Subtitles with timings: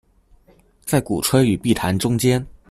[0.83, 2.43] 在鼓吹與避談中間